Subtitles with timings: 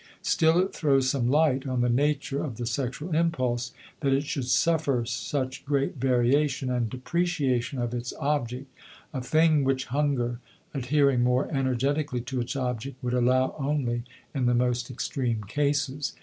[0.23, 4.47] Still it throws some light on the nature of the sexual impulse, that it should
[4.47, 8.65] suffer such great variation and depreciation of its object,
[9.13, 10.39] a thing which hunger,
[10.73, 14.01] adhering more energetically to its object, would allow only
[14.33, 16.13] in the most extreme cases.